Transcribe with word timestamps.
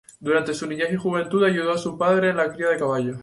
Durante 0.19 0.55
su 0.55 0.65
niñez 0.65 0.91
y 0.91 0.95
juventud 0.95 1.43
ayudó 1.43 1.73
a 1.73 1.77
su 1.77 1.95
padre 1.95 2.31
en 2.31 2.37
la 2.37 2.51
cría 2.51 2.69
de 2.69 2.77
caballos. 2.79 3.17